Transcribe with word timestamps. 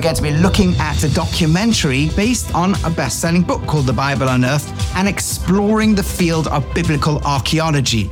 we're 0.00 0.04
going 0.04 0.16
to 0.16 0.22
be 0.22 0.30
looking 0.30 0.74
at 0.76 1.04
a 1.04 1.12
documentary 1.12 2.08
based 2.16 2.54
on 2.54 2.72
a 2.86 2.90
best 2.90 3.20
selling 3.20 3.42
book 3.42 3.60
called 3.66 3.84
The 3.84 3.92
Bible 3.92 4.28
Unearthed 4.28 4.72
and 4.96 5.06
exploring 5.06 5.94
the 5.94 6.02
field 6.02 6.46
of 6.46 6.64
biblical 6.72 7.18
archaeology. 7.18 8.08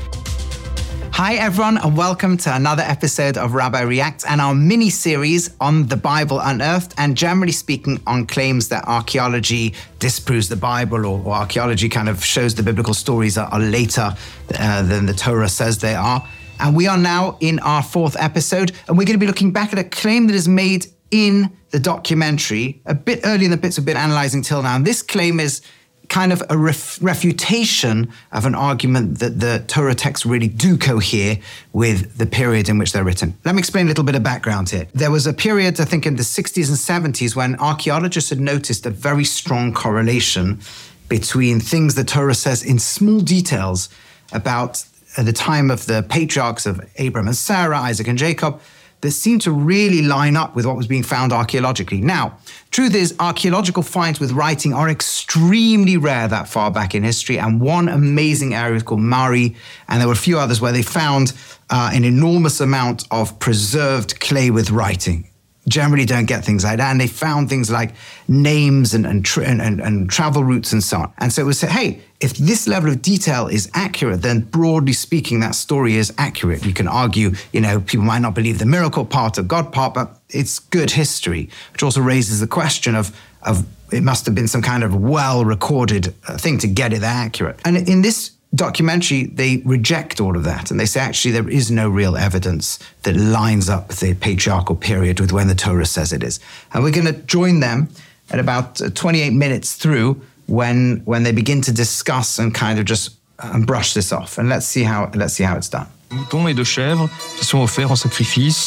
Hi, 1.12 1.36
everyone, 1.36 1.78
and 1.78 1.96
welcome 1.96 2.36
to 2.36 2.54
another 2.54 2.82
episode 2.82 3.38
of 3.38 3.54
Rabbi 3.54 3.80
Reacts 3.80 4.26
and 4.26 4.38
our 4.38 4.54
mini 4.54 4.90
series 4.90 5.56
on 5.62 5.86
the 5.86 5.96
Bible 5.96 6.40
unearthed, 6.40 6.92
and 6.98 7.16
generally 7.16 7.52
speaking, 7.52 7.98
on 8.06 8.26
claims 8.26 8.68
that 8.68 8.84
archaeology 8.86 9.72
disproves 9.98 10.50
the 10.50 10.56
Bible 10.56 11.06
or, 11.06 11.22
or 11.24 11.36
archaeology 11.36 11.88
kind 11.88 12.10
of 12.10 12.22
shows 12.22 12.54
the 12.54 12.62
biblical 12.62 12.92
stories 12.92 13.38
are, 13.38 13.48
are 13.48 13.60
later 13.60 14.14
uh, 14.58 14.82
than 14.82 15.06
the 15.06 15.14
Torah 15.14 15.48
says 15.48 15.78
they 15.78 15.94
are. 15.94 16.22
And 16.60 16.76
we 16.76 16.86
are 16.86 16.98
now 16.98 17.38
in 17.40 17.60
our 17.60 17.82
fourth 17.82 18.16
episode, 18.18 18.72
and 18.88 18.98
we're 18.98 19.04
going 19.04 19.14
to 19.14 19.18
be 19.18 19.26
looking 19.26 19.52
back 19.52 19.72
at 19.72 19.78
a 19.78 19.84
claim 19.84 20.26
that 20.26 20.34
is 20.34 20.48
made 20.48 20.86
in 21.10 21.50
the 21.70 21.80
documentary 21.80 22.80
a 22.86 22.94
bit 22.94 23.20
earlier 23.24 23.48
the 23.48 23.56
bits 23.56 23.78
we've 23.78 23.86
been 23.86 23.96
analyzing 23.96 24.42
till 24.42 24.62
now. 24.62 24.76
And 24.76 24.86
this 24.86 25.02
claim 25.02 25.40
is 25.40 25.62
kind 26.08 26.32
of 26.32 26.42
a 26.48 26.56
ref- 26.56 27.00
refutation 27.02 28.10
of 28.32 28.46
an 28.46 28.54
argument 28.54 29.18
that 29.18 29.40
the 29.40 29.62
Torah 29.66 29.94
texts 29.94 30.24
really 30.24 30.48
do 30.48 30.78
cohere 30.78 31.38
with 31.72 32.16
the 32.16 32.26
period 32.26 32.68
in 32.68 32.78
which 32.78 32.92
they're 32.92 33.04
written. 33.04 33.36
Let 33.44 33.54
me 33.54 33.58
explain 33.58 33.86
a 33.86 33.88
little 33.88 34.04
bit 34.04 34.14
of 34.14 34.22
background 34.22 34.70
here. 34.70 34.86
There 34.94 35.10
was 35.10 35.26
a 35.26 35.32
period, 35.32 35.80
I 35.80 35.84
think, 35.84 36.06
in 36.06 36.16
the 36.16 36.22
60s 36.22 36.68
and 36.68 37.14
70s 37.14 37.36
when 37.36 37.56
archaeologists 37.56 38.30
had 38.30 38.40
noticed 38.40 38.86
a 38.86 38.90
very 38.90 39.24
strong 39.24 39.72
correlation 39.74 40.60
between 41.08 41.60
things 41.60 41.94
the 41.94 42.04
Torah 42.04 42.34
says 42.34 42.62
in 42.62 42.78
small 42.78 43.20
details 43.20 43.88
about 44.32 44.84
uh, 45.16 45.22
the 45.22 45.32
time 45.32 45.70
of 45.70 45.86
the 45.86 46.04
patriarchs 46.08 46.66
of 46.66 46.80
Abraham 46.96 47.28
and 47.28 47.36
Sarah, 47.36 47.78
Isaac 47.78 48.08
and 48.08 48.18
Jacob, 48.18 48.60
that 49.00 49.12
seemed 49.12 49.40
to 49.42 49.52
really 49.52 50.02
line 50.02 50.36
up 50.36 50.56
with 50.56 50.66
what 50.66 50.76
was 50.76 50.86
being 50.86 51.02
found 51.02 51.32
archaeologically. 51.32 52.00
Now, 52.00 52.38
truth 52.70 52.94
is, 52.94 53.14
archaeological 53.20 53.82
finds 53.82 54.18
with 54.20 54.32
writing 54.32 54.74
are 54.74 54.88
extremely 54.88 55.96
rare 55.96 56.28
that 56.28 56.48
far 56.48 56.70
back 56.70 56.94
in 56.94 57.02
history, 57.02 57.38
and 57.38 57.60
one 57.60 57.88
amazing 57.88 58.54
area 58.54 58.76
is 58.76 58.82
called 58.82 59.00
Mari, 59.00 59.56
and 59.88 60.00
there 60.00 60.08
were 60.08 60.14
a 60.14 60.16
few 60.16 60.38
others 60.38 60.60
where 60.60 60.72
they 60.72 60.82
found 60.82 61.32
uh, 61.70 61.90
an 61.92 62.04
enormous 62.04 62.60
amount 62.60 63.06
of 63.10 63.38
preserved 63.38 64.20
clay 64.20 64.50
with 64.50 64.70
writing 64.70 65.28
generally 65.68 66.04
don't 66.04 66.26
get 66.26 66.44
things 66.44 66.64
like 66.64 66.78
that. 66.78 66.90
And 66.90 67.00
they 67.00 67.06
found 67.06 67.48
things 67.48 67.70
like 67.70 67.94
names 68.26 68.94
and, 68.94 69.06
and, 69.06 69.24
tra- 69.24 69.44
and, 69.44 69.60
and, 69.80 70.10
travel 70.10 70.42
routes 70.42 70.72
and 70.72 70.82
so 70.82 70.98
on. 70.98 71.12
And 71.18 71.32
so 71.32 71.42
it 71.42 71.44
was, 71.44 71.60
hey, 71.60 72.00
if 72.20 72.34
this 72.36 72.66
level 72.66 72.90
of 72.90 73.02
detail 73.02 73.46
is 73.46 73.70
accurate, 73.74 74.22
then 74.22 74.40
broadly 74.40 74.92
speaking, 74.92 75.40
that 75.40 75.54
story 75.54 75.96
is 75.96 76.12
accurate. 76.18 76.64
You 76.64 76.74
can 76.74 76.88
argue, 76.88 77.32
you 77.52 77.60
know, 77.60 77.80
people 77.80 78.04
might 78.04 78.20
not 78.20 78.34
believe 78.34 78.58
the 78.58 78.66
miracle 78.66 79.04
part 79.04 79.38
or 79.38 79.42
God 79.42 79.72
part, 79.72 79.94
but 79.94 80.18
it's 80.30 80.58
good 80.58 80.90
history, 80.90 81.50
which 81.72 81.82
also 81.82 82.00
raises 82.00 82.40
the 82.40 82.46
question 82.46 82.94
of, 82.94 83.16
of 83.42 83.66
it 83.92 84.02
must 84.02 84.26
have 84.26 84.34
been 84.34 84.48
some 84.48 84.62
kind 84.62 84.82
of 84.82 84.94
well 84.94 85.44
recorded 85.44 86.14
uh, 86.26 86.36
thing 86.36 86.58
to 86.58 86.68
get 86.68 86.92
it 86.92 87.00
that 87.00 87.26
accurate. 87.26 87.60
And 87.64 87.76
in 87.88 88.02
this 88.02 88.32
documentary, 88.54 89.24
they 89.26 89.58
reject 89.64 90.20
all 90.20 90.36
of 90.36 90.44
that 90.44 90.70
and 90.70 90.80
they 90.80 90.86
say 90.86 91.00
actually 91.00 91.32
there 91.32 91.48
is 91.48 91.70
no 91.70 91.88
real 91.88 92.16
evidence 92.16 92.78
that 93.02 93.16
lines 93.16 93.68
up 93.68 93.88
the 93.88 94.14
patriarchal 94.14 94.76
period 94.76 95.20
with 95.20 95.32
when 95.32 95.48
the 95.48 95.54
Torah 95.54 95.86
says 95.86 96.12
it 96.12 96.22
is. 96.22 96.40
And 96.72 96.82
we're 96.82 96.92
going 96.92 97.06
to 97.06 97.20
join 97.22 97.60
them 97.60 97.88
at 98.30 98.38
about 98.38 98.80
uh, 98.80 98.90
28 98.90 99.32
minutes 99.32 99.74
through 99.74 100.20
when 100.46 101.02
when 101.04 101.24
they 101.24 101.32
begin 101.32 101.60
to 101.62 101.72
discuss 101.72 102.38
and 102.38 102.54
kind 102.54 102.78
of 102.78 102.84
just 102.86 103.16
um, 103.40 103.62
brush 103.62 103.94
this 103.94 104.12
off. 104.12 104.38
And 104.38 104.48
let's 104.48 104.66
see 104.66 104.82
how 104.82 105.10
let's 105.14 105.34
see 105.34 105.44
how 105.44 105.56
it's 105.56 105.68
done. 105.68 105.86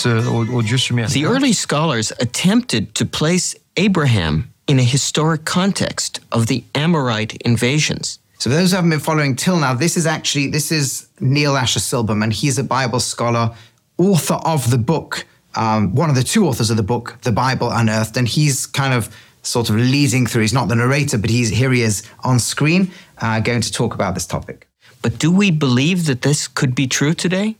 Euh, 0.06 1.14
the 1.14 1.26
early 1.26 1.54
scholars 1.54 2.12
attempted 2.20 2.94
to 2.94 3.06
place 3.06 3.56
Abraham 3.78 4.52
in 4.68 4.80
a 4.80 4.84
historic 4.84 5.44
context 5.44 6.20
of 6.32 6.46
the 6.46 6.64
Amorite 6.76 7.36
invasions. 7.44 8.20
So 8.42 8.50
for 8.50 8.56
those 8.56 8.72
who 8.72 8.78
haven't 8.78 8.90
been 8.90 9.00
following 9.00 9.36
till 9.36 9.60
now, 9.60 9.76
this 9.76 9.96
is 9.96 10.08
actually 10.08 10.48
this 10.48 10.72
is 10.72 11.10
Neil 11.20 11.56
Asher 11.56 11.80
Silberman. 11.80 12.34
He's 12.34 12.58
a 12.58 12.64
Bible 12.64 13.00
scholar, 13.00 13.54
author 14.00 14.40
of 14.44 14.72
the 14.72 14.80
book, 14.80 15.28
um, 15.54 15.94
one 15.94 16.10
of 16.10 16.16
the 16.16 16.24
two 16.24 16.48
authors 16.48 16.72
of 16.72 16.78
the 16.78 16.82
book, 16.82 17.20
The 17.22 17.32
Bible 17.32 17.70
Unearthed, 17.70 18.18
and 18.18 18.28
he's 18.28 18.66
kind 18.66 18.96
of 18.96 19.16
sort 19.44 19.70
of 19.70 19.76
leading 19.76 20.26
through. 20.26 20.42
He's 20.42 20.54
not 20.54 20.70
the 20.70 20.76
narrator, 20.76 21.20
but 21.20 21.30
he's 21.30 21.50
here. 21.50 21.72
He 21.72 21.84
is 21.84 22.02
on 22.24 22.40
screen, 22.40 22.90
uh, 23.20 23.42
going 23.42 23.62
to 23.62 23.72
talk 23.72 23.94
about 23.94 24.16
this 24.16 24.26
topic. 24.26 24.68
But 25.04 25.20
do 25.20 25.32
we 25.32 25.52
believe 25.52 26.08
that 26.08 26.24
this 26.24 26.48
could 26.48 26.74
be 26.74 26.88
true 26.88 27.14
today? 27.14 27.58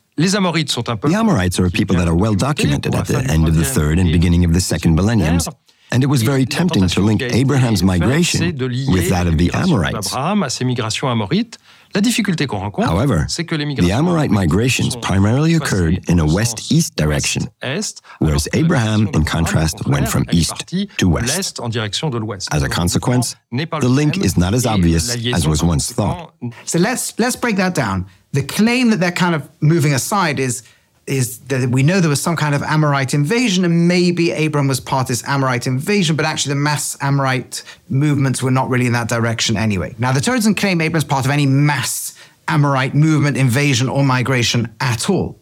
The 1.12 1.20
Amorites 1.20 1.60
are 1.60 1.70
people 1.70 1.96
that 1.98 2.08
are 2.08 2.16
well 2.16 2.34
documented 2.34 2.96
at 2.96 3.06
the 3.06 3.20
end 3.20 3.48
of 3.48 3.56
the 3.56 3.66
third 3.66 4.00
and 4.00 4.12
beginning 4.12 4.46
of 4.46 4.54
the 4.54 4.62
second 4.62 4.96
millenniums 4.96 5.48
and 5.92 6.04
it 6.04 6.08
was 6.08 6.24
very 6.24 6.46
tempting 6.46 6.88
to 6.88 7.02
link 7.02 7.22
Abraham's 7.22 7.84
migration 7.84 8.58
with 8.94 9.10
that 9.10 9.28
of 9.28 9.38
the 9.38 9.52
Amorites. 9.54 10.14
However, 12.86 13.26
the 13.84 13.92
Amorite 13.92 14.32
migrations 14.32 14.96
primarily 14.96 15.56
occurred 15.56 16.10
in 16.10 16.20
a 16.20 16.26
west 16.26 16.72
east 16.72 16.96
direction, 16.96 17.50
whereas 18.20 18.48
Abraham, 18.54 19.10
in 19.14 19.26
contrast, 19.26 19.86
went 19.88 20.08
from 20.08 20.26
east 20.32 20.54
to 20.98 21.10
west. 21.10 21.60
As 22.54 22.64
a 22.64 22.70
consequence, 22.70 23.36
the 23.82 23.90
link 23.90 24.18
is 24.24 24.38
not 24.38 24.54
as 24.54 24.66
obvious 24.66 25.10
as 25.34 25.48
was 25.48 25.62
once 25.64 25.92
thought. 25.92 26.34
So 26.66 26.80
let's, 26.80 27.14
let's 27.20 27.36
break 27.36 27.58
that 27.58 27.76
down. 27.76 28.06
The 28.32 28.44
claim 28.44 28.90
that 28.92 29.00
they're 29.02 29.12
kind 29.12 29.36
of 29.36 29.50
moving 29.60 29.94
aside 29.94 30.40
is 30.40 30.64
is 31.12 31.40
that 31.40 31.70
we 31.70 31.84
know 31.84 32.00
there 32.00 32.10
was 32.10 32.22
some 32.22 32.38
kind 32.38 32.56
of 32.56 32.64
Amorite 32.64 33.14
invasion, 33.14 33.66
and 33.66 33.86
maybe 33.88 34.32
Abram 34.32 34.70
was 34.70 34.80
part 34.80 35.02
of 35.04 35.08
this 35.10 35.24
Amorite 35.28 35.68
invasion, 35.68 36.16
but 36.16 36.26
actually 36.26 36.54
the 36.54 36.62
mass 36.62 36.98
Amorite 37.02 37.64
movements 37.90 38.42
were 38.42 38.50
not 38.50 38.70
really 38.70 38.86
in 38.86 38.94
that 38.94 39.10
direction 39.10 39.58
anyway. 39.58 39.94
Now, 40.00 40.14
the 40.14 40.22
Torah 40.22 40.38
doesn't 40.38 40.56
claim 40.56 40.80
Abram's 40.80 41.04
part 41.04 41.26
of 41.26 41.32
any 41.32 41.46
mass 41.46 42.18
Amorite 42.48 42.96
movement, 42.96 43.36
invasion, 43.36 43.90
or 43.90 44.06
migration 44.06 44.74
at 44.80 45.10
all. 45.10 45.38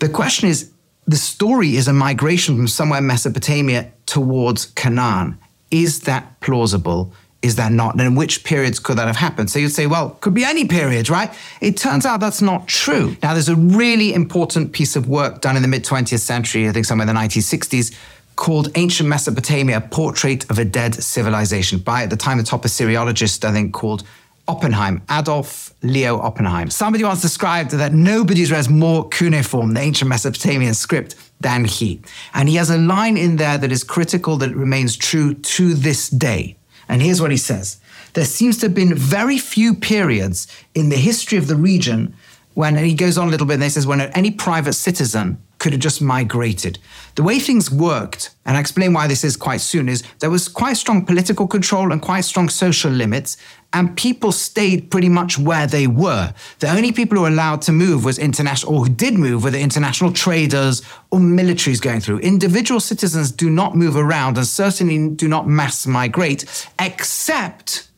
The 0.00 0.08
question 0.08 0.48
is 0.48 0.72
the 1.06 1.16
story 1.16 1.76
is 1.76 1.86
a 1.86 1.92
migration 1.92 2.56
from 2.56 2.66
somewhere 2.66 3.00
Mesopotamia 3.00 3.92
towards 4.06 4.66
Canaan. 4.66 5.38
Is 5.70 6.00
that 6.00 6.40
plausible? 6.40 7.12
Is 7.46 7.56
that 7.56 7.72
not? 7.72 7.94
And 7.94 8.02
in 8.02 8.14
which 8.14 8.44
periods 8.44 8.78
could 8.78 8.98
that 8.98 9.06
have 9.06 9.16
happened? 9.16 9.50
So 9.50 9.58
you'd 9.58 9.70
say, 9.70 9.86
well, 9.86 10.10
could 10.20 10.34
be 10.34 10.44
any 10.44 10.66
periods, 10.66 11.08
right? 11.08 11.32
It 11.60 11.76
turns 11.76 12.04
out 12.04 12.20
that's 12.20 12.42
not 12.42 12.68
true. 12.68 13.16
Now, 13.22 13.32
there's 13.32 13.48
a 13.48 13.56
really 13.56 14.12
important 14.12 14.72
piece 14.72 14.96
of 14.96 15.08
work 15.08 15.40
done 15.40 15.56
in 15.56 15.62
the 15.62 15.68
mid 15.68 15.84
20th 15.84 16.20
century, 16.20 16.68
I 16.68 16.72
think 16.72 16.86
somewhere 16.86 17.08
in 17.08 17.14
the 17.14 17.20
1960s, 17.20 17.96
called 18.36 18.68
Ancient 18.74 19.08
Mesopotamia 19.08 19.80
Portrait 19.80 20.48
of 20.50 20.58
a 20.58 20.64
Dead 20.64 20.94
Civilization 20.94 21.78
by, 21.78 22.02
at 22.02 22.10
the 22.10 22.16
time, 22.16 22.36
the 22.36 22.44
top 22.44 22.64
Assyriologist, 22.64 23.44
I 23.44 23.52
think, 23.52 23.72
called 23.72 24.04
Oppenheim, 24.48 25.02
Adolf 25.10 25.74
Leo 25.82 26.18
Oppenheim. 26.20 26.70
Somebody 26.70 27.02
once 27.04 27.22
described 27.22 27.70
that 27.72 27.92
nobody's 27.92 28.52
read 28.52 28.68
more 28.70 29.08
cuneiform, 29.08 29.74
the 29.74 29.80
ancient 29.80 30.08
Mesopotamian 30.08 30.74
script, 30.74 31.16
than 31.40 31.64
he. 31.64 32.00
And 32.34 32.48
he 32.48 32.56
has 32.56 32.70
a 32.70 32.78
line 32.78 33.16
in 33.16 33.36
there 33.36 33.58
that 33.58 33.72
is 33.72 33.84
critical 33.84 34.36
that 34.38 34.54
remains 34.54 34.96
true 34.96 35.34
to 35.34 35.74
this 35.74 36.08
day. 36.08 36.56
And 36.88 37.02
here's 37.02 37.20
what 37.20 37.30
he 37.30 37.36
says. 37.36 37.78
There 38.14 38.24
seems 38.24 38.58
to 38.58 38.66
have 38.66 38.74
been 38.74 38.94
very 38.94 39.38
few 39.38 39.74
periods 39.74 40.46
in 40.74 40.88
the 40.88 40.96
history 40.96 41.38
of 41.38 41.48
the 41.48 41.56
region 41.56 42.14
when, 42.54 42.76
and 42.76 42.86
he 42.86 42.94
goes 42.94 43.18
on 43.18 43.28
a 43.28 43.30
little 43.30 43.46
bit 43.46 43.54
and 43.54 43.62
he 43.62 43.68
says, 43.68 43.86
when 43.86 44.00
any 44.00 44.30
private 44.30 44.72
citizen 44.72 45.42
could 45.66 45.72
have 45.72 45.82
just 45.82 46.00
migrated. 46.00 46.78
The 47.16 47.24
way 47.24 47.40
things 47.40 47.72
worked, 47.72 48.30
and 48.44 48.56
I 48.56 48.60
explain 48.60 48.92
why 48.92 49.08
this 49.08 49.24
is 49.24 49.36
quite 49.36 49.60
soon, 49.60 49.88
is 49.88 50.04
there 50.20 50.30
was 50.30 50.46
quite 50.46 50.76
strong 50.76 51.04
political 51.04 51.48
control 51.48 51.90
and 51.90 52.00
quite 52.00 52.20
strong 52.20 52.48
social 52.48 52.92
limits, 52.92 53.36
and 53.72 53.96
people 53.96 54.30
stayed 54.30 54.92
pretty 54.92 55.08
much 55.08 55.40
where 55.40 55.66
they 55.66 55.88
were. 55.88 56.32
The 56.60 56.70
only 56.70 56.92
people 56.92 57.16
who 57.16 57.22
were 57.22 57.30
allowed 57.30 57.62
to 57.62 57.72
move 57.72 58.04
was 58.04 58.16
international, 58.16 58.76
or 58.76 58.84
who 58.84 58.92
did 58.92 59.14
move, 59.14 59.42
were 59.42 59.50
the 59.50 59.58
international 59.58 60.12
traders 60.12 60.82
or 61.10 61.18
militaries 61.18 61.82
going 61.82 61.98
through. 61.98 62.20
Individual 62.20 62.78
citizens 62.78 63.32
do 63.32 63.50
not 63.50 63.74
move 63.74 63.96
around 63.96 64.38
and 64.38 64.46
certainly 64.46 65.08
do 65.16 65.26
not 65.26 65.48
mass 65.48 65.84
migrate, 65.84 66.44
except 66.78 67.88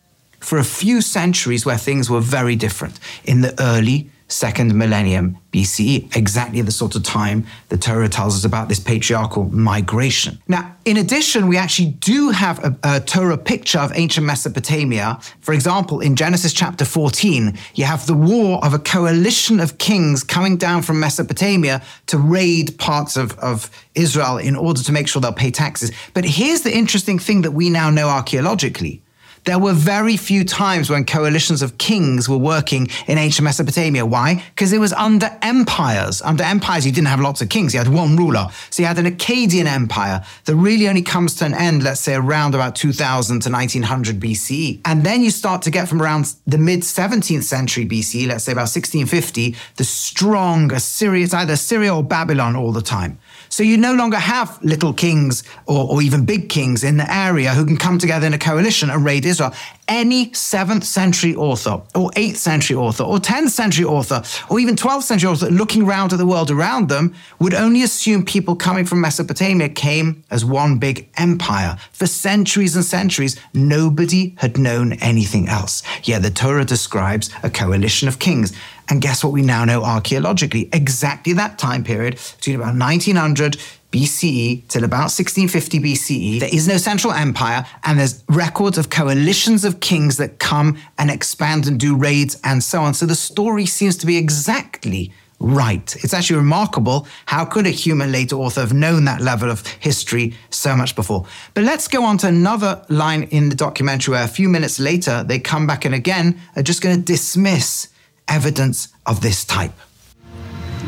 for 0.41 0.57
a 0.57 0.65
few 0.65 1.03
centuries 1.03 1.67
where 1.67 1.77
things 1.77 2.09
were 2.09 2.23
very 2.23 2.57
different. 2.57 2.99
In 3.25 3.43
the 3.43 3.55
early 3.61 4.09
second 4.29 4.75
millennium 4.75 5.39
BCE, 5.53 6.15
exactly 6.15 6.61
the 6.61 6.71
sort 6.71 6.95
of 6.95 7.03
time 7.03 7.47
the 7.71 7.79
Torah 7.79 8.09
tells 8.09 8.37
us 8.37 8.45
about 8.45 8.69
this 8.69 8.79
patriarchal 8.79 9.45
migration. 9.45 10.39
Now, 10.47 10.77
in 10.85 10.99
addition, 10.99 11.49
we 11.49 11.57
actually 11.57 11.91
do 11.91 12.31
have 12.31 12.63
a, 12.63 12.79
a, 12.83 13.01
Torah 13.01 13.39
picture 13.39 13.79
of 13.79 13.91
ancient 13.95 14.27
Mesopotamia. 14.27 15.19
For 15.41 15.55
example, 15.55 16.01
in 16.01 16.15
Genesis 16.15 16.53
chapter 16.53 16.85
14, 16.85 17.59
you 17.75 17.85
have 17.85 18.07
the 18.07 18.15
war 18.15 18.63
of 18.65 18.75
a 18.75 18.79
coalition 18.79 19.61
of 19.61 19.79
kings 19.79 20.23
coming 20.23 20.57
down 20.57 20.83
from 20.83 21.01
Mesopotamia 21.01 21.83
to 22.07 22.19
raid 22.19 22.79
parts 22.79 23.17
of, 23.17 23.39
of 23.39 23.71
Israel 23.95 24.37
in 24.37 24.55
order 24.55 24.83
to 24.83 24.93
make 24.93 25.09
sure 25.09 25.21
they'll 25.21 25.33
pay 25.33 25.51
taxes. 25.51 25.91
But 26.13 26.25
here's 26.25 26.63
the 26.63 26.75
interesting 26.77 27.19
thing 27.19 27.43
that 27.43 27.53
we 27.53 27.71
now 27.71 27.91
know 27.91 28.09
archaeologically 28.09 29.03
There 29.49 29.59
were 29.59 29.73
very 29.73 30.19
few 30.19 30.45
times 30.45 30.91
when 30.91 31.07
coalitions 31.07 31.63
of 31.63 31.79
kings 31.79 32.29
were 32.29 32.37
working 32.37 32.89
in 33.07 33.17
ancient 33.17 33.45
Mesopotamia. 33.45 34.05
Why? 34.05 34.45
Because 34.51 34.75
it 34.75 34.79
was 34.79 34.93
under 34.93 35.35
empires. 35.41 36.21
Under 36.21 36.45
empires, 36.45 36.85
you 36.85 36.93
didn't 36.93 37.09
have 37.09 37.19
lots 37.19 37.41
of 37.41 37.49
kings. 37.49 37.73
You 37.73 37.79
had 37.79 37.89
one 37.89 38.15
ruler. 38.15 38.49
So 38.69 38.83
you 38.83 38.87
had 38.87 38.99
an 38.99 39.07
Akkadian 39.07 39.65
empire 39.65 40.23
that 40.45 40.55
really 40.55 40.87
only 40.87 41.01
comes 41.01 41.35
to 41.37 41.47
an 41.47 41.55
end, 41.55 41.83
let's 41.83 41.99
say 41.99 42.15
around 42.15 42.55
about 42.55 42.77
2000 42.77 43.41
to 43.41 43.51
1900 43.51 44.21
BCE. 44.21 44.83
And 44.85 45.03
then 45.03 45.23
you 45.23 45.31
start 45.31 45.63
to 45.63 45.71
get 45.71 45.89
from 45.89 46.03
around 46.03 46.35
the 46.47 46.59
mid 46.59 46.81
17th 46.81 47.45
century 47.45 47.87
BCE, 47.87 48.29
let's 48.29 48.45
say 48.45 48.53
about 48.53 48.69
1650, 48.69 49.57
the 49.77 49.85
strong 49.85 50.71
Assyria, 50.75 51.25
it's 51.25 51.33
either 51.33 51.55
Assyria 51.55 51.95
or 51.95 52.03
Babylon 52.03 52.55
all 52.55 52.73
the 52.73 52.83
time. 52.83 53.19
So 53.49 53.63
you 53.63 53.77
no 53.77 53.95
longer 53.95 54.17
have 54.17 54.63
little 54.63 54.93
kings 54.93 55.43
or, 55.67 55.91
or, 55.91 56.03
even 56.03 56.25
big 56.25 56.49
kings 56.49 56.85
in 56.85 56.97
the 56.97 57.13
area 57.13 57.51
who 57.55 57.65
can 57.65 57.77
come 57.77 57.99
together 57.99 58.27
in 58.27 58.35
a 58.35 58.39
coalition 58.39 58.91
and 58.91 59.05
raid 59.05 59.25
Israel. 59.25 59.53
Any 59.89 60.31
7th 60.31 60.85
century 60.85 61.35
author 61.35 61.83
or 61.95 62.11
8th 62.11 62.37
century 62.37 62.77
author 62.77 63.05
or 63.05 63.19
10th 63.19 63.51
century 63.51 63.85
author 63.85 64.23
or 64.51 64.61
even 64.61 64.77
12th 64.77 65.03
century 65.03 65.31
author 65.31 65.51
looking 65.51 65.83
around 65.83 66.13
at 66.13 66.19
the 66.19 66.27
world 66.27 66.51
around 66.51 66.89
them 66.89 67.15
would 67.39 67.55
only 67.55 67.83
assume 67.83 68.25
people 68.25 68.55
coming 68.55 68.85
from 68.85 69.01
Mesopotamia 69.01 69.69
came 69.69 70.25
as 70.31 70.45
one 70.45 70.79
big 70.79 71.09
empire. 71.17 71.77
For 71.93 72.07
centuries 72.07 72.77
and 72.77 72.85
centuries, 72.85 73.41
nobody 73.55 74.35
had 74.39 74.59
known 74.59 74.93
anything 74.95 75.49
else. 75.49 75.83
Yet 76.05 76.23
the 76.23 76.31
Torah 76.31 76.65
describes 76.65 77.31
a 77.43 77.51
coalition 77.51 78.09
of 78.09 78.19
kings. 78.19 78.53
And 78.89 79.03
guess 79.03 79.23
what 79.23 79.33
we 79.33 79.43
now 79.43 79.65
know 79.65 79.85
archaeologically? 79.85 80.69
Exactly 80.73 81.33
that 81.35 81.59
time 81.59 81.85
period, 81.85 82.19
between 82.37 82.57
about 82.57 82.75
1900 82.77 83.59
BCE 83.93 84.69
till 84.69 84.85
about 84.85 85.11
1650 85.11 85.81
BCE, 85.81 86.41
there 86.41 86.55
is 86.55 86.69
no 86.69 86.77
central 86.77 87.13
empire, 87.13 87.65
and 87.85 87.99
there's 87.99 88.23
records 88.29 88.77
of 88.77 88.91
coalitions 88.91 89.65
of 89.65 89.81
kings 89.81 90.19
that 90.19 90.39
come 90.39 90.79
and 90.99 91.11
expand 91.11 91.67
and 91.67 91.81
do 91.81 91.97
raids 91.97 92.39
and 92.45 92.63
so 92.63 92.83
on. 92.83 92.95
So 92.95 93.07
the 93.07 93.15
story 93.15 93.67
seems 93.67 93.97
to 93.99 94.07
be 94.07 94.19
exactly 94.19 95.13
right. 95.41 95.97
It's 96.03 96.13
actually 96.13 96.37
remarkable. 96.37 97.07
How 97.27 97.45
could 97.45 97.67
a 97.67 97.71
human 97.71 98.13
later 98.13 98.37
author 98.37 98.61
have 98.61 98.73
known 98.73 99.05
that 99.05 99.21
level 99.21 99.51
of 99.51 99.67
history 99.67 100.35
so 100.51 100.77
much 100.77 100.97
before? 100.97 101.27
But 101.55 101.65
let's 101.65 101.89
go 101.89 102.05
on 102.05 102.19
to 102.19 102.27
another 102.27 102.85
line 102.89 103.25
in 103.25 103.49
the 103.49 103.55
documentary 103.55 104.13
where 104.13 104.25
a 104.25 104.29
few 104.29 104.49
minutes 104.49 104.79
later 104.79 105.23
they 105.23 105.39
come 105.39 105.67
back 105.67 105.85
and 105.85 105.95
again 105.95 106.41
are 106.57 106.63
just 106.63 106.83
going 106.83 106.97
to 106.97 107.03
dismiss 107.03 107.89
evidence 108.29 108.89
of 109.07 109.21
this 109.21 109.45
type. 109.45 109.73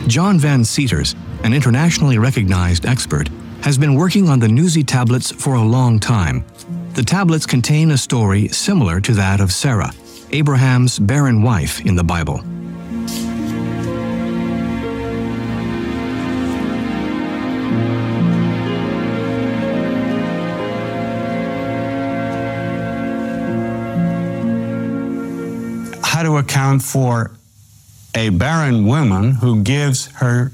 John 0.07 0.39
Van 0.39 0.65
Seters, 0.65 1.15
an 1.45 1.53
internationally 1.53 2.19
recognized 2.19 2.87
expert, 2.87 3.29
has 3.63 3.77
been 3.77 3.95
working 3.95 4.29
on 4.29 4.39
the 4.39 4.47
Nuzi 4.47 4.87
tablets 4.87 5.31
for 5.31 5.55
a 5.55 5.63
long 5.63 5.99
time. 5.99 6.45
The 6.95 7.03
tablets 7.03 7.47
contain 7.47 7.91
a 7.91 7.99
story 7.99 8.49
similar 8.49 9.01
to 9.03 9.13
that 9.15 9.41
of 9.41 9.53
Sarah, 9.53 9.93
Abraham's 10.31 10.99
barren 10.99 11.43
wife 11.43 11.85
in 11.85 11.95
the 11.95 12.05
Bible. 12.05 12.43
Account 26.41 26.83
for 26.83 27.31
a 28.15 28.31
barren 28.31 28.87
woman 28.87 29.33
who 29.37 29.63
gives 29.63 30.07
her 30.17 30.53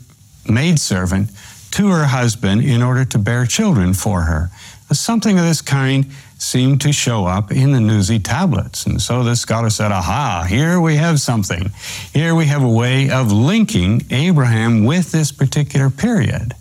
maidservant 0.48 1.30
to 1.72 1.88
her 1.88 2.04
husband 2.04 2.62
in 2.62 2.82
order 2.82 3.04
to 3.04 3.18
bear 3.18 3.46
children 3.46 3.94
for 3.94 4.22
her. 4.22 4.50
Something 4.92 5.38
of 5.38 5.44
this 5.44 5.62
kind 5.62 6.06
seemed 6.38 6.80
to 6.82 6.92
show 6.92 7.26
up 7.26 7.50
in 7.50 7.72
the 7.72 7.78
Nuzi 7.78 8.22
tablets. 8.22 8.86
And 8.86 9.00
so 9.00 9.24
the 9.24 9.34
scholar 9.34 9.70
said, 9.70 9.90
aha, 9.90 10.46
here 10.48 10.80
we 10.80 10.96
have 10.96 11.18
something. 11.18 11.70
Here 12.12 12.34
we 12.34 12.46
have 12.46 12.62
a 12.62 12.68
way 12.68 13.10
of 13.10 13.32
linking 13.32 14.02
Abraham 14.10 14.84
with 14.84 15.12
this 15.12 15.32
particular 15.32 15.90
period. 15.90 16.54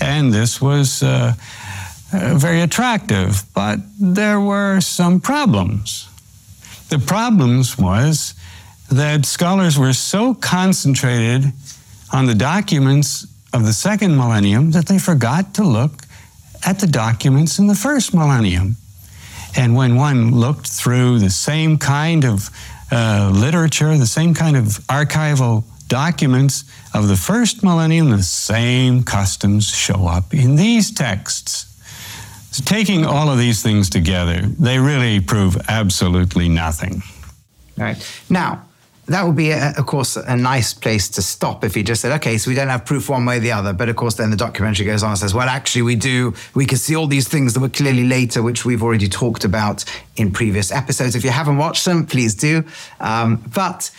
And 0.00 0.32
this 0.32 0.60
was 0.60 1.02
uh, 1.02 1.34
uh, 2.12 2.34
very 2.34 2.60
attractive, 2.60 3.44
but 3.54 3.78
there 3.98 4.40
were 4.40 4.80
some 4.80 5.20
problems. 5.20 6.08
The 6.88 6.98
problems 6.98 7.78
was 7.78 8.34
that 8.92 9.26
scholars 9.26 9.78
were 9.78 9.92
so 9.92 10.34
concentrated 10.34 11.52
on 12.12 12.26
the 12.26 12.34
documents 12.34 13.26
of 13.52 13.64
the 13.64 13.72
second 13.72 14.16
millennium 14.16 14.70
that 14.72 14.86
they 14.86 14.98
forgot 14.98 15.54
to 15.54 15.64
look 15.64 16.04
at 16.64 16.78
the 16.78 16.86
documents 16.86 17.58
in 17.58 17.66
the 17.66 17.74
first 17.74 18.14
millennium. 18.14 18.76
And 19.56 19.74
when 19.74 19.96
one 19.96 20.34
looked 20.34 20.66
through 20.66 21.18
the 21.18 21.30
same 21.30 21.76
kind 21.76 22.24
of 22.24 22.48
uh, 22.90 23.30
literature, 23.34 23.96
the 23.96 24.06
same 24.06 24.34
kind 24.34 24.56
of 24.56 24.64
archival 24.88 25.64
documents 25.88 26.64
of 26.94 27.08
the 27.08 27.16
first 27.16 27.62
millennium, 27.62 28.10
the 28.10 28.22
same 28.22 29.02
customs 29.02 29.68
show 29.68 30.06
up 30.06 30.32
in 30.32 30.56
these 30.56 30.90
texts. 30.90 31.66
So 32.52 32.62
taking 32.64 33.04
all 33.04 33.30
of 33.30 33.38
these 33.38 33.62
things 33.62 33.90
together, 33.90 34.42
they 34.42 34.78
really 34.78 35.20
prove 35.20 35.56
absolutely 35.68 36.48
nothing. 36.48 37.02
All 37.78 37.84
right. 37.84 38.22
Now, 38.28 38.64
that 39.12 39.26
would 39.26 39.36
be, 39.36 39.50
a, 39.50 39.72
of 39.76 39.86
course, 39.86 40.16
a 40.16 40.36
nice 40.36 40.74
place 40.74 41.08
to 41.10 41.22
stop 41.22 41.64
if 41.64 41.74
he 41.74 41.82
just 41.82 42.00
said, 42.02 42.12
okay, 42.12 42.38
so 42.38 42.50
we 42.50 42.54
don't 42.54 42.68
have 42.68 42.84
proof 42.84 43.08
one 43.08 43.24
way 43.24 43.38
or 43.38 43.40
the 43.40 43.52
other. 43.52 43.72
But 43.72 43.88
of 43.88 43.96
course, 43.96 44.14
then 44.14 44.30
the 44.30 44.36
documentary 44.36 44.86
goes 44.86 45.02
on 45.02 45.10
and 45.10 45.18
says, 45.18 45.34
well, 45.34 45.48
actually, 45.48 45.82
we 45.82 45.96
do. 45.96 46.34
We 46.54 46.66
can 46.66 46.78
see 46.78 46.96
all 46.96 47.06
these 47.06 47.28
things 47.28 47.54
that 47.54 47.60
were 47.60 47.68
clearly 47.68 48.04
later, 48.04 48.42
which 48.42 48.64
we've 48.64 48.82
already 48.82 49.08
talked 49.08 49.44
about 49.44 49.84
in 50.16 50.30
previous 50.30 50.70
episodes. 50.70 51.14
If 51.14 51.24
you 51.24 51.30
haven't 51.30 51.58
watched 51.58 51.84
them, 51.84 52.06
please 52.06 52.34
do. 52.34 52.64
Um, 53.00 53.42
but 53.54 53.90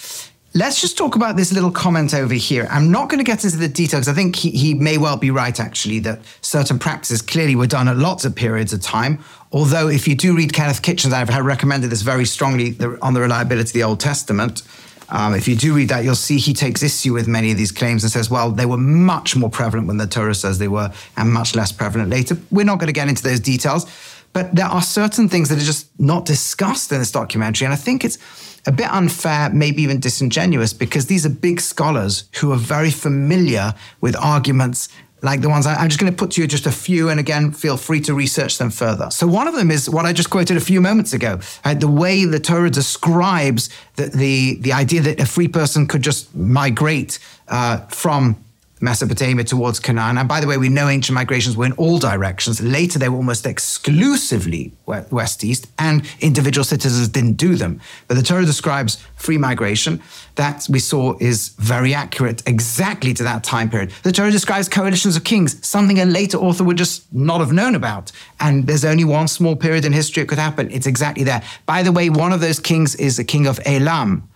Let's 0.56 0.80
just 0.80 1.00
talk 1.00 1.16
about 1.16 1.36
this 1.36 1.52
little 1.52 1.72
comment 1.72 2.14
over 2.14 2.36
here. 2.36 2.68
I'm 2.70 2.92
not 2.92 3.10
going 3.10 3.18
to 3.18 3.24
get 3.24 3.44
into 3.44 3.58
the 3.58 3.68
details. 3.68 4.08
I 4.08 4.14
think 4.14 4.36
he, 4.36 4.52
he 4.52 4.76
may 4.76 5.00
well 5.00 5.18
be 5.18 5.32
right, 5.32 5.60
actually, 5.60 5.98
that 6.02 6.20
certain 6.42 6.78
practices 6.78 7.24
clearly 7.24 7.56
were 7.56 7.66
done 7.66 7.88
at 7.88 7.98
lots 7.98 8.24
of 8.24 8.36
periods 8.36 8.72
of 8.72 8.80
time. 8.80 9.18
Although, 9.52 9.88
if 9.88 10.08
you 10.08 10.14
do 10.14 10.36
read 10.36 10.54
Kenneth 10.54 10.84
Kitchens, 10.84 11.12
I've 11.12 11.36
recommended 11.44 11.90
this 11.90 12.04
very 12.04 12.26
strongly 12.26 12.78
on 13.02 13.16
the 13.16 13.22
reliability 13.22 13.70
of 13.70 13.74
the 13.74 13.84
Old 13.84 14.00
Testament. 14.00 14.62
Um, 15.10 15.36
if 15.36 15.48
you 15.48 15.56
do 15.56 15.74
read 15.74 15.90
that, 15.90 16.04
you'll 16.04 16.16
see 16.16 16.38
he 16.38 16.54
takes 16.54 16.82
issue 16.82 17.14
with 17.14 17.28
many 17.28 17.52
of 17.52 17.58
these 17.58 17.72
claims 17.72 18.04
and 18.04 18.12
says, 18.12 18.30
well, 18.30 18.52
they 18.52 18.66
were 18.66 18.78
much 18.78 19.36
more 19.36 19.50
prevalent 19.50 19.88
when 19.88 19.98
the 19.98 20.08
Torah 20.08 20.36
says 20.36 20.60
they 20.60 20.68
were 20.68 20.92
and 21.18 21.32
much 21.32 21.56
less 21.56 21.72
prevalent 21.72 22.10
later. 22.10 22.38
We're 22.52 22.66
not 22.66 22.80
going 22.80 22.88
to 22.88 22.94
get 22.94 23.10
into 23.10 23.24
those 23.24 23.40
details, 23.40 23.86
but 24.34 24.56
there 24.56 24.66
are 24.66 24.82
certain 24.82 25.30
things 25.30 25.50
that 25.50 25.58
are 25.58 25.66
just 25.66 25.88
not 26.00 26.26
discussed 26.26 26.92
in 26.92 27.00
this 27.00 27.12
documentary. 27.12 27.66
And 27.66 27.74
I 27.74 27.78
think 27.78 28.04
it's 28.04 28.18
a 28.66 28.72
bit 28.72 28.92
unfair, 28.92 29.50
maybe 29.50 29.84
even 29.84 30.00
disingenuous, 30.00 30.74
because 30.74 31.08
these 31.08 31.26
are 31.26 31.30
big 31.30 31.60
scholars 31.60 32.24
who 32.40 32.52
are 32.52 32.58
very 32.58 32.92
familiar 32.92 33.74
with 34.02 34.16
arguments 34.16 34.90
like 35.24 35.40
the 35.40 35.50
ones 35.50 35.66
I, 35.66 35.82
am 35.82 35.88
just 35.88 36.00
going 36.00 36.12
to 36.12 36.18
put 36.18 36.32
to 36.32 36.42
you 36.42 36.48
just 36.48 36.68
a 36.68 36.72
few, 36.72 37.10
and 37.10 37.20
again, 37.20 37.54
feel 37.54 37.78
free 37.78 38.02
to 38.02 38.14
research 38.14 38.58
them 38.58 38.70
further. 38.70 39.10
So 39.10 39.26
one 39.26 39.48
of 39.48 39.56
them 39.56 39.72
is 39.72 39.90
what 39.90 40.06
I 40.06 40.12
just 40.12 40.30
quoted 40.30 40.58
a 40.58 40.62
few 40.62 40.82
moments 40.82 41.14
ago, 41.14 41.40
right? 41.66 41.80
the 41.80 41.88
way 41.88 42.26
the 42.26 42.40
Torah 42.40 42.70
describes 42.70 43.70
the, 43.96 44.08
the, 44.08 44.58
the 44.60 44.74
idea 44.74 45.02
that 45.02 45.22
a 45.22 45.26
free 45.26 45.48
person 45.48 45.88
could 45.88 46.02
just 46.02 46.36
migrate 46.36 47.20
uh, 47.48 47.78
from 47.88 48.43
Mesopotamia 48.84 49.46
towards 49.46 49.80
Canaan. 49.80 50.18
And 50.18 50.28
by 50.28 50.42
the 50.42 50.48
way, 50.48 50.58
we 50.58 50.68
know 50.68 50.90
ancient 50.90 51.16
migrations 51.16 51.56
were 51.56 51.66
in 51.66 51.72
all 51.74 52.00
directions. 52.00 52.62
Later, 52.62 53.00
they 53.00 53.08
were 53.08 53.16
almost 53.16 53.46
exclusively 53.46 54.74
west 54.86 55.44
east, 55.44 55.68
and 55.80 56.06
individual 56.20 56.66
citizens 56.66 57.08
didn't 57.08 57.34
do 57.34 57.56
them. 57.56 57.80
But 58.10 58.16
the 58.16 58.24
Torah 58.24 58.46
describes 58.46 59.02
free 59.16 59.38
migration. 59.38 60.02
That 60.36 60.68
we 60.70 60.80
saw 60.80 61.16
is 61.22 61.50
very 61.60 61.94
accurate 61.94 62.44
exactly 62.46 63.14
to 63.14 63.24
that 63.24 63.44
time 63.44 63.70
period. 63.70 63.92
The 64.04 64.12
Torah 64.12 64.32
describes 64.32 64.68
coalitions 64.68 65.16
of 65.16 65.24
kings, 65.24 65.66
something 65.66 66.00
a 66.00 66.06
later 66.06 66.38
author 66.38 66.66
would 66.66 66.78
just 66.78 67.12
not 67.14 67.40
have 67.40 67.54
known 67.54 67.76
about. 67.76 68.12
And 68.42 68.68
there's 68.68 68.84
only 68.84 69.06
one 69.06 69.30
small 69.30 69.56
period 69.56 69.86
in 69.86 69.94
history 69.94 70.24
it 70.24 70.28
could 70.28 70.40
happen. 70.40 70.70
It's 70.72 70.88
exactly 70.88 71.24
there. 71.24 71.42
By 71.66 71.84
the 71.84 71.94
way, 71.94 72.10
one 72.10 72.34
of 72.34 72.42
those 72.42 72.60
kings 72.60 72.96
is 72.96 73.16
the 73.16 73.24
king 73.24 73.48
of 73.48 73.62
Elam. 73.66 74.28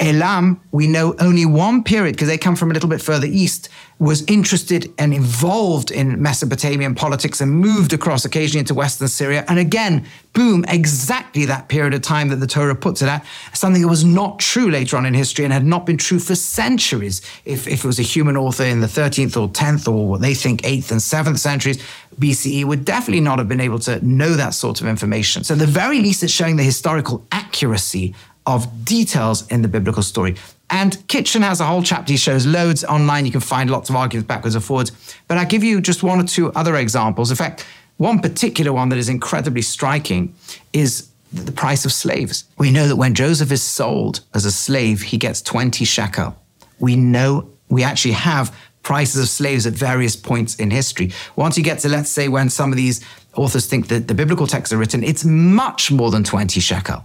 Elam, 0.00 0.60
we 0.72 0.86
know 0.86 1.14
only 1.18 1.46
one 1.46 1.82
period 1.84 2.14
because 2.14 2.28
they 2.28 2.38
come 2.38 2.56
from 2.56 2.70
a 2.70 2.74
little 2.74 2.88
bit 2.88 3.00
further 3.00 3.26
east, 3.26 3.68
was 3.98 4.24
interested 4.26 4.92
and 4.98 5.14
involved 5.14 5.90
in 5.90 6.20
Mesopotamian 6.20 6.94
politics 6.94 7.40
and 7.40 7.52
moved 7.52 7.92
across 7.92 8.24
occasionally 8.24 8.60
into 8.60 8.74
Western 8.74 9.06
Syria. 9.06 9.44
And 9.46 9.58
again, 9.58 10.04
boom, 10.32 10.64
exactly 10.68 11.44
that 11.46 11.68
period 11.68 11.94
of 11.94 12.02
time 12.02 12.28
that 12.28 12.36
the 12.36 12.46
Torah 12.46 12.74
puts 12.74 13.02
it 13.02 13.08
at, 13.08 13.24
something 13.52 13.80
that 13.82 13.88
was 13.88 14.04
not 14.04 14.40
true 14.40 14.68
later 14.68 14.96
on 14.96 15.06
in 15.06 15.14
history 15.14 15.44
and 15.44 15.54
had 15.54 15.64
not 15.64 15.86
been 15.86 15.96
true 15.96 16.18
for 16.18 16.34
centuries. 16.34 17.22
If, 17.44 17.68
if 17.68 17.84
it 17.84 17.86
was 17.86 18.00
a 18.00 18.02
human 18.02 18.36
author 18.36 18.64
in 18.64 18.80
the 18.80 18.88
13th 18.88 19.40
or 19.40 19.48
10th 19.48 19.86
or 19.86 20.08
what 20.08 20.20
they 20.20 20.34
think 20.34 20.62
8th 20.62 20.90
and 20.90 21.00
7th 21.00 21.38
centuries, 21.38 21.80
BCE 22.18 22.64
would 22.64 22.84
definitely 22.84 23.20
not 23.20 23.38
have 23.38 23.48
been 23.48 23.60
able 23.60 23.78
to 23.80 24.04
know 24.04 24.34
that 24.34 24.54
sort 24.54 24.80
of 24.80 24.88
information. 24.88 25.44
So, 25.44 25.54
at 25.54 25.60
the 25.60 25.66
very 25.66 26.00
least, 26.00 26.22
it's 26.22 26.32
showing 26.32 26.56
the 26.56 26.62
historical 26.62 27.26
accuracy 27.32 28.14
of 28.46 28.84
details 28.84 29.46
in 29.48 29.62
the 29.62 29.68
biblical 29.68 30.02
story. 30.02 30.36
And 30.70 31.06
Kitchen 31.08 31.42
has 31.42 31.60
a 31.60 31.64
whole 31.64 31.82
chapter. 31.82 32.12
He 32.12 32.16
shows 32.16 32.46
loads 32.46 32.84
online. 32.84 33.26
You 33.26 33.32
can 33.32 33.40
find 33.40 33.70
lots 33.70 33.90
of 33.90 33.96
arguments 33.96 34.26
backwards 34.26 34.54
and 34.54 34.64
forwards. 34.64 34.92
But 35.28 35.38
I'll 35.38 35.46
give 35.46 35.62
you 35.62 35.80
just 35.80 36.02
one 36.02 36.20
or 36.20 36.24
two 36.24 36.52
other 36.52 36.76
examples. 36.76 37.30
In 37.30 37.36
fact, 37.36 37.64
one 37.96 38.18
particular 38.18 38.72
one 38.72 38.88
that 38.88 38.98
is 38.98 39.08
incredibly 39.08 39.62
striking 39.62 40.34
is 40.72 41.08
the 41.32 41.52
price 41.52 41.84
of 41.84 41.92
slaves. 41.92 42.44
We 42.58 42.70
know 42.70 42.88
that 42.88 42.96
when 42.96 43.14
Joseph 43.14 43.52
is 43.52 43.62
sold 43.62 44.20
as 44.34 44.44
a 44.44 44.52
slave, 44.52 45.02
he 45.02 45.18
gets 45.18 45.42
20 45.42 45.84
shekel. 45.84 46.36
We 46.78 46.96
know 46.96 47.50
we 47.68 47.82
actually 47.82 48.12
have 48.12 48.56
prices 48.82 49.22
of 49.22 49.28
slaves 49.28 49.66
at 49.66 49.72
various 49.72 50.14
points 50.16 50.56
in 50.56 50.70
history. 50.70 51.12
Once 51.36 51.56
you 51.56 51.64
get 51.64 51.78
to, 51.80 51.88
let's 51.88 52.10
say, 52.10 52.28
when 52.28 52.50
some 52.50 52.70
of 52.70 52.76
these 52.76 53.04
authors 53.34 53.66
think 53.66 53.88
that 53.88 54.08
the 54.08 54.14
biblical 54.14 54.46
texts 54.46 54.72
are 54.72 54.76
written, 54.76 55.02
it's 55.02 55.24
much 55.24 55.90
more 55.90 56.10
than 56.10 56.22
20 56.22 56.60
shekel. 56.60 57.04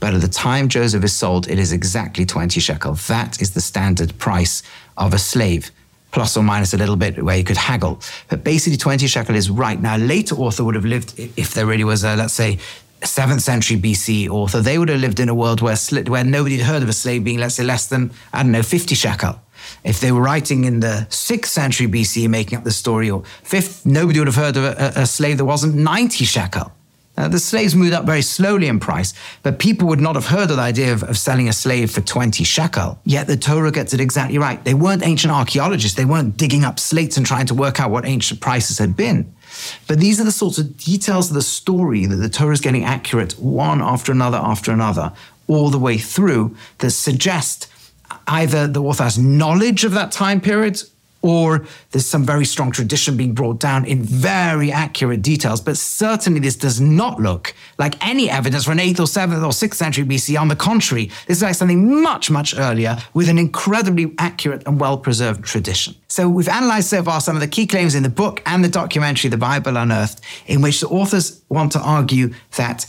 But 0.00 0.14
at 0.14 0.22
the 0.22 0.28
time 0.28 0.68
Joseph 0.68 1.04
is 1.04 1.12
sold, 1.12 1.48
it 1.48 1.58
is 1.58 1.72
exactly 1.72 2.24
20 2.24 2.58
shekel. 2.60 2.94
That 3.08 3.40
is 3.40 3.52
the 3.52 3.60
standard 3.60 4.18
price 4.18 4.62
of 4.96 5.12
a 5.12 5.18
slave, 5.18 5.70
plus 6.10 6.36
or 6.36 6.42
minus 6.42 6.72
a 6.72 6.78
little 6.78 6.96
bit 6.96 7.22
where 7.22 7.36
you 7.36 7.44
could 7.44 7.56
haggle. 7.56 8.00
But 8.28 8.42
basically, 8.42 8.78
20 8.78 9.06
shekel 9.06 9.34
is 9.34 9.50
right. 9.50 9.80
Now, 9.80 9.96
a 9.96 9.98
later 9.98 10.34
author 10.36 10.64
would 10.64 10.74
have 10.74 10.86
lived, 10.86 11.14
if 11.36 11.54
there 11.54 11.66
really 11.66 11.84
was 11.84 12.02
a, 12.04 12.16
let's 12.16 12.34
say, 12.34 12.58
7th 13.02 13.40
century 13.40 13.78
BC 13.78 14.28
author, 14.28 14.60
they 14.60 14.78
would 14.78 14.88
have 14.88 15.00
lived 15.00 15.20
in 15.20 15.28
a 15.28 15.34
world 15.34 15.60
where, 15.60 15.76
where 16.06 16.24
nobody 16.24 16.58
had 16.58 16.66
heard 16.66 16.82
of 16.82 16.88
a 16.88 16.92
slave 16.92 17.24
being, 17.24 17.38
let's 17.38 17.54
say, 17.54 17.64
less 17.64 17.86
than, 17.86 18.10
I 18.32 18.42
don't 18.42 18.52
know, 18.52 18.62
50 18.62 18.94
shekel. 18.94 19.40
If 19.84 20.00
they 20.00 20.12
were 20.12 20.20
writing 20.20 20.64
in 20.64 20.80
the 20.80 21.06
6th 21.10 21.46
century 21.46 21.86
BC, 21.86 22.28
making 22.28 22.58
up 22.58 22.64
the 22.64 22.70
story, 22.70 23.10
or 23.10 23.22
5th, 23.44 23.86
nobody 23.86 24.18
would 24.18 24.28
have 24.28 24.36
heard 24.36 24.56
of 24.56 24.64
a, 24.64 24.92
a 24.96 25.06
slave 25.06 25.38
that 25.38 25.44
wasn't 25.44 25.74
90 25.74 26.24
shekel. 26.24 26.72
Uh, 27.20 27.28
the 27.28 27.38
slaves 27.38 27.76
moved 27.76 27.92
up 27.92 28.06
very 28.06 28.22
slowly 28.22 28.66
in 28.66 28.80
price, 28.80 29.12
but 29.42 29.58
people 29.58 29.86
would 29.86 30.00
not 30.00 30.14
have 30.14 30.28
heard 30.28 30.50
of 30.50 30.56
the 30.56 30.62
idea 30.62 30.90
of, 30.90 31.02
of, 31.02 31.18
selling 31.18 31.50
a 31.50 31.52
slave 31.52 31.90
for 31.90 32.00
20 32.00 32.42
shekel. 32.44 32.98
Yet 33.04 33.26
the 33.26 33.36
Torah 33.36 33.70
gets 33.70 33.92
it 33.92 34.00
exactly 34.00 34.38
right. 34.38 34.64
They 34.64 34.72
weren't 34.72 35.04
ancient 35.04 35.30
archaeologists, 35.30 35.98
they 35.98 36.06
weren't 36.06 36.38
digging 36.38 36.64
up 36.64 36.80
slates 36.80 37.18
and 37.18 37.26
trying 37.26 37.44
to 37.48 37.54
work 37.54 37.78
out 37.78 37.90
what 37.90 38.06
ancient 38.06 38.40
prices 38.40 38.78
had 38.78 38.96
been. 38.96 39.34
But 39.86 40.00
these 40.00 40.18
are 40.18 40.24
the 40.24 40.32
sorts 40.32 40.56
of 40.56 40.78
details 40.78 41.28
of 41.28 41.34
the 41.34 41.42
story 41.42 42.06
that 42.06 42.16
the 42.16 42.30
Torah 42.30 42.54
is 42.54 42.62
getting 42.62 42.84
accurate 42.84 43.32
one 43.38 43.82
after 43.82 44.12
another 44.12 44.38
after 44.38 44.72
another, 44.72 45.12
all 45.46 45.68
the 45.68 45.78
way 45.78 45.98
through, 45.98 46.56
that 46.78 46.92
suggest 46.92 47.70
either 48.28 48.66
the 48.66 48.82
author 48.82 49.04
has 49.04 49.18
knowledge 49.18 49.84
of 49.84 49.92
that 49.92 50.10
time 50.10 50.40
period 50.40 50.82
or 51.22 51.66
there's 51.90 52.06
some 52.06 52.24
very 52.24 52.44
strong 52.44 52.70
tradition 52.70 53.16
being 53.16 53.34
brought 53.34 53.60
down 53.60 53.84
in 53.84 54.02
very 54.02 54.72
accurate 54.72 55.22
details. 55.22 55.60
But 55.60 55.76
certainly, 55.76 56.40
this 56.40 56.56
does 56.56 56.80
not 56.80 57.20
look 57.20 57.54
like 57.78 57.94
any 58.06 58.30
evidence 58.30 58.64
for 58.64 58.72
an 58.72 58.78
8th 58.78 59.00
or 59.00 59.04
7th 59.04 59.44
or 59.44 59.50
6th 59.50 59.74
century 59.74 60.04
BC. 60.04 60.40
On 60.40 60.48
the 60.48 60.56
contrary, 60.56 61.10
this 61.26 61.38
is 61.38 61.42
like 61.42 61.54
something 61.54 62.02
much, 62.02 62.30
much 62.30 62.56
earlier 62.56 62.98
with 63.14 63.28
an 63.28 63.38
incredibly 63.38 64.14
accurate 64.18 64.62
and 64.66 64.80
well 64.80 64.98
preserved 64.98 65.44
tradition. 65.44 65.94
So, 66.08 66.28
we've 66.28 66.48
analyzed 66.48 66.88
so 66.88 67.02
far 67.02 67.20
some 67.20 67.36
of 67.36 67.40
the 67.40 67.48
key 67.48 67.66
claims 67.66 67.94
in 67.94 68.02
the 68.02 68.08
book 68.08 68.42
and 68.46 68.64
the 68.64 68.68
documentary, 68.68 69.30
The 69.30 69.36
Bible 69.36 69.76
Unearthed, 69.76 70.20
in 70.46 70.62
which 70.62 70.80
the 70.80 70.88
authors 70.88 71.40
want 71.48 71.72
to 71.72 71.80
argue 71.80 72.32
that 72.56 72.86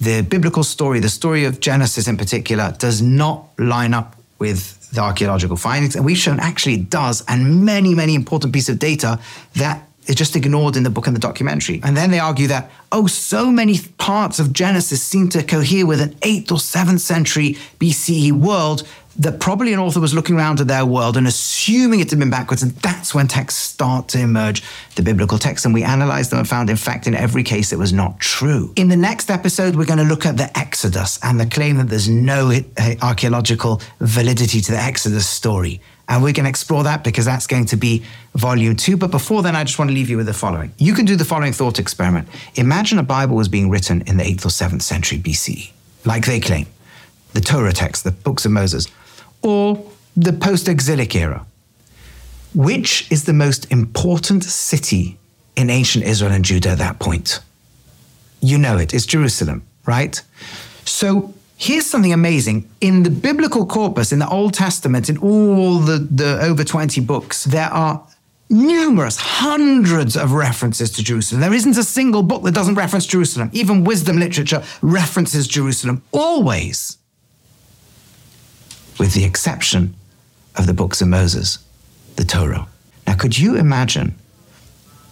the 0.00 0.22
biblical 0.22 0.64
story, 0.64 0.98
the 0.98 1.10
story 1.10 1.44
of 1.44 1.60
Genesis 1.60 2.08
in 2.08 2.16
particular, 2.16 2.74
does 2.78 3.02
not 3.02 3.46
line 3.58 3.92
up 3.92 4.16
with 4.38 4.79
the 4.92 5.00
archaeological 5.00 5.56
findings. 5.56 5.96
And 5.96 6.04
we've 6.04 6.18
shown 6.18 6.40
actually 6.40 6.74
it 6.74 6.90
does, 6.90 7.24
and 7.28 7.64
many, 7.64 7.94
many 7.94 8.14
important 8.14 8.52
pieces 8.52 8.70
of 8.70 8.78
data 8.78 9.18
that 9.54 9.89
is 10.06 10.14
just 10.14 10.34
ignored 10.34 10.76
in 10.76 10.82
the 10.82 10.90
book 10.90 11.06
and 11.06 11.14
the 11.14 11.20
documentary. 11.20 11.80
And 11.84 11.96
then 11.96 12.10
they 12.10 12.18
argue 12.18 12.48
that, 12.48 12.70
oh, 12.90 13.06
so 13.06 13.50
many 13.50 13.78
parts 13.98 14.38
of 14.38 14.52
Genesis 14.52 15.02
seem 15.02 15.28
to 15.30 15.42
cohere 15.42 15.86
with 15.86 16.00
an 16.00 16.10
8th 16.20 16.52
or 16.52 16.58
7th 16.58 17.00
century 17.00 17.56
BCE 17.78 18.32
world 18.32 18.88
that 19.16 19.40
probably 19.40 19.72
an 19.72 19.78
author 19.78 20.00
was 20.00 20.14
looking 20.14 20.36
around 20.36 20.60
at 20.60 20.68
their 20.68 20.86
world 20.86 21.16
and 21.16 21.26
assuming 21.26 22.00
it 22.00 22.08
had 22.08 22.18
been 22.18 22.30
backwards. 22.30 22.62
And 22.62 22.72
that's 22.76 23.14
when 23.14 23.28
texts 23.28 23.60
start 23.60 24.08
to 24.08 24.20
emerge, 24.20 24.62
the 24.94 25.02
biblical 25.02 25.36
texts. 25.36 25.66
And 25.66 25.74
we 25.74 25.82
analyzed 25.82 26.30
them 26.30 26.38
and 26.38 26.48
found, 26.48 26.70
in 26.70 26.76
fact, 26.76 27.06
in 27.06 27.14
every 27.14 27.42
case, 27.42 27.72
it 27.72 27.78
was 27.78 27.92
not 27.92 28.18
true. 28.20 28.72
In 28.76 28.88
the 28.88 28.96
next 28.96 29.30
episode, 29.30 29.76
we're 29.76 29.84
going 29.84 29.98
to 29.98 30.04
look 30.04 30.24
at 30.24 30.36
the 30.36 30.56
Exodus 30.58 31.18
and 31.22 31.38
the 31.38 31.46
claim 31.46 31.76
that 31.76 31.88
there's 31.88 32.08
no 32.08 32.52
archaeological 33.02 33.82
validity 33.98 34.60
to 34.62 34.72
the 34.72 34.78
Exodus 34.78 35.28
story. 35.28 35.82
And 36.10 36.22
we're 36.22 36.32
going 36.32 36.44
to 36.44 36.50
explore 36.50 36.82
that 36.84 37.04
because 37.04 37.24
that's 37.24 37.46
going 37.46 37.66
to 37.66 37.76
be 37.76 38.04
volume 38.34 38.76
two. 38.76 38.98
But 38.98 39.10
before 39.10 39.42
then, 39.42 39.56
I 39.56 39.64
just 39.64 39.78
want 39.78 39.90
to 39.90 39.94
leave 39.94 40.10
you 40.10 40.18
with 40.18 40.26
the 40.26 40.34
following. 40.34 40.74
You 40.76 40.92
can 40.92 41.06
do 41.06 41.16
the 41.16 41.24
following 41.24 41.52
thought 41.52 41.78
experiment. 41.78 42.28
Imagine 42.56 42.98
a 42.98 43.02
Bible 43.02 43.36
was 43.36 43.48
being 43.48 43.70
written 43.70 44.02
in 44.02 44.18
the 44.18 44.24
8th 44.24 44.44
or 44.44 44.48
7th 44.48 44.82
century 44.82 45.18
BCE, 45.18 45.70
like 46.04 46.26
they 46.26 46.40
claim, 46.40 46.66
the 47.32 47.40
Torah 47.40 47.72
text, 47.72 48.04
the 48.04 48.10
books 48.10 48.44
of 48.44 48.50
Moses 48.50 48.88
or 49.42 49.90
the 50.16 50.32
post 50.32 50.68
exilic 50.68 51.14
era? 51.14 51.46
Which 52.54 53.10
is 53.10 53.24
the 53.24 53.32
most 53.32 53.70
important 53.70 54.44
city 54.44 55.18
in 55.56 55.70
ancient 55.70 56.04
Israel 56.04 56.32
and 56.32 56.44
Judah 56.44 56.70
at 56.70 56.78
that 56.78 56.98
point? 56.98 57.40
You 58.40 58.58
know 58.58 58.76
it, 58.76 58.92
it's 58.92 59.06
Jerusalem, 59.06 59.62
right? 59.86 60.20
So 60.84 61.34
here's 61.60 61.86
something 61.86 62.12
amazing. 62.12 62.68
In 62.80 63.02
the 63.02 63.10
biblical 63.10 63.66
corpus, 63.66 64.12
in 64.12 64.18
the 64.18 64.28
Old 64.28 64.54
Testament, 64.54 65.08
in 65.10 65.18
all 65.18 65.78
the, 65.78 65.98
the 65.98 66.40
over 66.42 66.64
20 66.64 67.00
books, 67.02 67.44
there 67.44 67.68
are 67.68 68.04
numerous, 68.48 69.16
hundreds 69.18 70.16
of 70.16 70.32
references 70.32 70.90
to 70.92 71.04
Jerusalem. 71.04 71.42
There 71.42 71.52
isn't 71.52 71.76
a 71.76 71.84
single 71.84 72.22
book 72.22 72.42
that 72.44 72.54
doesn't 72.54 72.74
reference 72.74 73.06
Jerusalem. 73.06 73.50
Even 73.52 73.84
wisdom 73.84 74.18
literature 74.18 74.64
references 74.80 75.46
Jerusalem 75.46 76.02
always 76.12 76.96
with 78.98 79.12
the 79.12 79.24
exception 79.24 79.94
of 80.56 80.66
the 80.66 80.74
books 80.74 81.00
of 81.00 81.08
Moses, 81.08 81.58
the 82.16 82.24
Torah. 82.24 82.66
Now, 83.06 83.14
could 83.14 83.38
you 83.38 83.56
imagine 83.56 84.14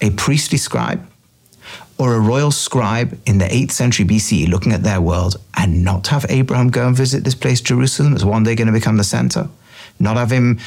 a 0.01 0.11
priestly 0.11 0.59
scribe 0.59 1.07
or 1.99 2.15
a 2.15 2.21
royal 2.21 2.51
scribe 2.51 3.19
in 3.27 3.39
the 3.39 3.45
8th 3.47 3.73
century 3.73 4.07
BCE 4.07 4.49
looking 4.49 4.73
at 4.73 4.83
their 4.83 5.01
world 5.01 5.37
and 5.57 5.85
not 5.85 6.07
have 6.09 6.25
Abraham 6.29 6.69
go 6.69 6.87
and 6.87 6.97
visit 6.97 7.25
this 7.25 7.35
place, 7.35 7.61
Jerusalem, 7.61 8.15
as 8.15 8.25
one 8.25 8.45
day 8.45 8.55
going 8.55 8.67
to 8.67 8.73
become 8.73 8.97
the 8.97 9.05
center? 9.05 9.49
Not 9.99 10.17
have 10.17 10.31
him 10.31 10.61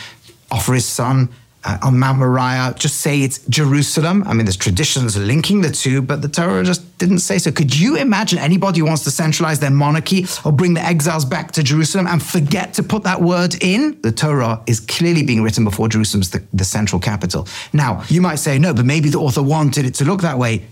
offer 0.52 0.74
his 0.74 0.86
son 0.86 1.30
uh, 1.64 1.78
on 1.84 2.00
Mount 2.00 2.18
Moriah, 2.18 2.74
just 2.78 3.02
say 3.02 3.22
it's 3.22 3.46
Jerusalem. 3.48 4.24
I 4.26 4.34
mean, 4.34 4.46
there's 4.46 4.58
traditions 4.58 5.16
linking 5.16 5.62
the 5.62 5.70
two, 5.70 6.02
but 6.02 6.22
the 6.22 6.28
Torah 6.28 6.64
just 6.64 6.98
didn't 6.98 7.20
say 7.20 7.38
so. 7.38 7.52
Could 7.52 7.78
you 7.78 7.98
imagine 7.98 8.40
anybody 8.40 8.80
who 8.80 8.86
wants 8.86 9.04
to 9.04 9.12
centralize 9.12 9.60
their 9.60 9.70
monarchy 9.70 10.26
or 10.44 10.52
bring 10.52 10.74
the 10.74 10.82
exiles 10.82 11.26
back 11.26 11.52
to 11.52 11.64
Jerusalem 11.64 12.08
and 12.08 12.22
forget 12.22 12.74
to 12.76 12.84
put 12.84 13.04
that 13.04 13.22
word 13.22 13.56
in? 13.62 14.00
The 14.02 14.12
Torah 14.12 14.62
is 14.66 14.80
clearly 14.80 15.24
being 15.24 15.44
written 15.44 15.64
before 15.64 15.88
Jerusalem's 15.88 16.32
the, 16.32 16.44
the 16.54 16.66
central 16.66 17.00
capital. 17.00 17.48
Now, 17.74 18.04
you 18.08 18.22
might 18.22 18.36
say, 18.36 18.58
no, 18.58 18.74
but 18.74 18.86
maybe 18.86 19.10
the 19.10 19.20
author 19.20 19.44
wanted 19.44 19.86
it 19.86 19.94
to 19.96 20.06
look 20.06 20.22
that 20.22 20.38
way. 20.40 20.66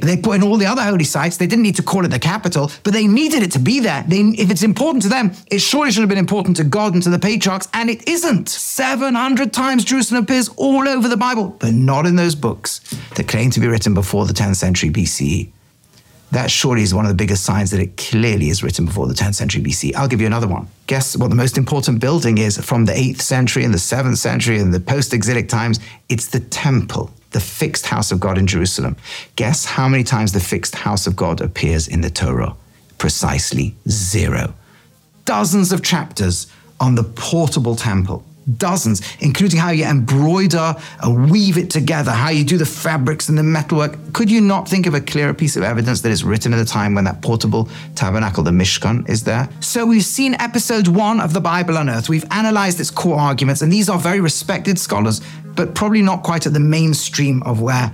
But 0.00 0.06
they 0.06 0.16
put 0.16 0.36
in 0.36 0.42
all 0.42 0.56
the 0.56 0.66
other 0.66 0.82
holy 0.82 1.04
sites. 1.04 1.36
They 1.36 1.46
didn't 1.46 1.62
need 1.62 1.76
to 1.76 1.82
call 1.82 2.04
it 2.04 2.08
the 2.08 2.18
capital, 2.18 2.70
but 2.84 2.92
they 2.92 3.06
needed 3.06 3.42
it 3.42 3.52
to 3.52 3.58
be 3.58 3.80
there. 3.80 4.04
They, 4.06 4.20
if 4.20 4.50
it's 4.50 4.62
important 4.62 5.02
to 5.02 5.08
them, 5.08 5.32
it 5.50 5.58
surely 5.58 5.90
should 5.90 6.00
have 6.00 6.08
been 6.08 6.16
important 6.16 6.56
to 6.56 6.64
God 6.64 6.94
and 6.94 7.02
to 7.02 7.10
the 7.10 7.18
patriarchs, 7.18 7.68
and 7.74 7.90
it 7.90 8.08
isn't. 8.08 8.48
700 8.48 9.52
times 9.52 9.84
Jerusalem 9.84 10.24
appears 10.24 10.48
all 10.56 10.88
over 10.88 11.08
the 11.08 11.16
Bible, 11.16 11.56
but 11.58 11.74
not 11.74 12.06
in 12.06 12.16
those 12.16 12.34
books 12.34 12.80
that 13.16 13.28
claim 13.28 13.50
to 13.50 13.60
be 13.60 13.66
written 13.66 13.94
before 13.94 14.26
the 14.26 14.32
10th 14.32 14.56
century 14.56 14.90
BCE. 14.90 15.50
That 16.30 16.50
surely 16.50 16.82
is 16.82 16.94
one 16.94 17.04
of 17.04 17.10
the 17.10 17.16
biggest 17.16 17.44
signs 17.44 17.70
that 17.70 17.80
it 17.80 17.96
clearly 17.96 18.48
is 18.48 18.62
written 18.62 18.86
before 18.86 19.06
the 19.06 19.14
10th 19.14 19.34
century 19.34 19.62
BC. 19.62 19.94
I'll 19.94 20.08
give 20.08 20.20
you 20.20 20.26
another 20.26 20.48
one. 20.48 20.66
Guess 20.86 21.16
what 21.16 21.30
the 21.30 21.36
most 21.36 21.56
important 21.58 22.00
building 22.00 22.38
is 22.38 22.58
from 22.58 22.86
the 22.86 22.92
8th 22.92 23.20
century 23.20 23.64
and 23.64 23.72
the 23.72 23.78
7th 23.78 24.16
century 24.16 24.58
and 24.58 24.72
the 24.72 24.80
post 24.80 25.12
exilic 25.12 25.48
times? 25.48 25.78
It's 26.08 26.26
the 26.26 26.40
temple 26.40 27.12
the 27.34 27.40
fixed 27.40 27.86
house 27.86 28.12
of 28.12 28.20
God 28.20 28.38
in 28.38 28.46
Jerusalem. 28.46 28.96
Guess 29.34 29.64
how 29.64 29.88
many 29.88 30.04
times 30.04 30.32
the 30.32 30.40
fixed 30.40 30.76
house 30.76 31.06
of 31.06 31.16
God 31.16 31.40
appears 31.40 31.88
in 31.88 32.00
the 32.00 32.08
Torah? 32.08 32.54
Precisely 32.96 33.74
zero. 33.88 34.54
Dozens 35.24 35.72
of 35.72 35.82
chapters 35.82 36.46
on 36.80 36.94
the 36.94 37.02
portable 37.02 37.74
temple 37.74 38.24
dozens, 38.58 39.00
including 39.20 39.58
how 39.58 39.70
you 39.70 39.84
embroider 39.84 40.74
and 41.02 41.30
weave 41.30 41.56
it 41.56 41.70
together, 41.70 42.10
how 42.10 42.28
you 42.28 42.44
do 42.44 42.58
the 42.58 42.66
fabrics 42.66 43.28
and 43.28 43.38
the 43.38 43.42
metalwork. 43.42 43.96
Could 44.12 44.30
you 44.30 44.40
not 44.40 44.68
think 44.68 44.86
of 44.86 44.94
a 44.94 45.00
clearer 45.00 45.34
piece 45.34 45.56
of 45.56 45.62
evidence 45.62 46.02
that 46.02 46.12
is 46.12 46.24
written 46.24 46.52
at 46.52 46.58
a 46.58 46.64
time 46.64 46.94
when 46.94 47.04
that 47.04 47.22
portable 47.22 47.68
tabernacle, 47.94 48.42
the 48.42 48.50
Mishkan, 48.50 49.08
is 49.08 49.24
there? 49.24 49.48
So 49.60 49.86
we've 49.86 50.04
seen 50.04 50.34
episode 50.34 50.88
one 50.88 51.20
of 51.20 51.32
the 51.32 51.40
Bible 51.40 51.76
Unearthed. 51.76 52.08
We've 52.08 52.26
analyzed 52.30 52.80
its 52.80 52.90
core 52.90 53.18
arguments, 53.18 53.62
and 53.62 53.72
these 53.72 53.88
are 53.88 53.98
very 53.98 54.20
respected 54.20 54.78
scholars, 54.78 55.20
but 55.56 55.74
probably 55.74 56.02
not 56.02 56.22
quite 56.22 56.46
at 56.46 56.52
the 56.52 56.60
mainstream 56.60 57.42
of 57.44 57.60
where 57.60 57.92